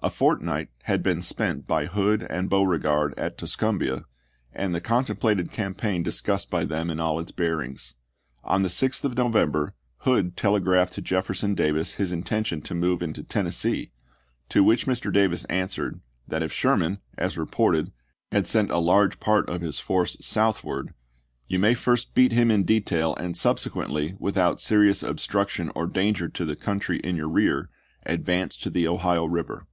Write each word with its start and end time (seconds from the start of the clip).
A 0.00 0.10
fortnight 0.10 0.68
had 0.84 1.02
been 1.02 1.20
spent 1.20 1.66
by 1.66 1.86
Hood 1.86 2.22
and 2.30 2.48
Beau 2.48 2.62
regard 2.62 3.18
at 3.18 3.36
Tuscumbia 3.36 4.04
and 4.52 4.72
the 4.72 4.80
contemplated 4.80 5.50
cam 5.50 5.74
paign 5.74 6.04
discussed 6.04 6.48
by 6.50 6.64
them 6.64 6.88
in 6.88 7.00
all 7.00 7.18
its 7.18 7.32
bearings. 7.32 7.94
On 8.44 8.62
1864. 8.62 8.62
the 8.62 8.94
6th 8.94 9.04
of 9.04 9.18
November 9.18 9.74
Hood 9.98 10.36
telegraphed 10.36 10.92
to 10.94 11.00
Jefferson 11.02 11.54
Davis 11.56 11.94
his 11.94 12.12
intention 12.12 12.60
to 12.62 12.76
move 12.76 13.02
into 13.02 13.24
Tennessee, 13.24 13.90
to 14.48 14.62
which 14.62 14.86
Mr. 14.86 15.12
Davis 15.12 15.44
answered, 15.46 16.00
that 16.28 16.44
if 16.44 16.52
Sherman, 16.52 17.00
as 17.18 17.36
re 17.36 17.44
ported, 17.46 17.90
had" 18.30 18.46
sent 18.46 18.70
a 18.70 18.78
large 18.78 19.18
part 19.18 19.48
of 19.50 19.62
his 19.62 19.80
force 19.80 20.16
southward, 20.24 20.94
Hood, 21.50 21.50
y°u 21.50 21.60
may 21.60 21.74
nrs^ 21.74 22.06
beat 22.14 22.30
him 22.30 22.52
in 22.52 22.62
detail 22.62 23.16
and 23.16 23.36
subsequently, 23.36 24.10
"Aandnce 24.12 24.20
without 24.20 24.60
serious 24.60 25.02
obstruction 25.02 25.72
or 25.74 25.88
danger 25.88 26.28
to 26.28 26.44
the 26.44 26.54
coun 26.54 26.78
p. 26.78 26.98
273.' 26.98 27.00
try 27.02 27.10
in 27.10 27.16
your 27.16 27.28
rear, 27.28 27.68
advance 28.06 28.56
to 28.58 28.70
the 28.70 28.86
Ohio 28.86 29.24
River." 29.24 29.66